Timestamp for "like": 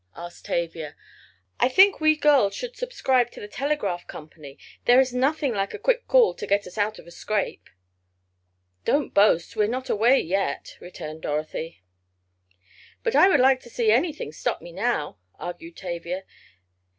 5.53-5.75, 13.41-13.59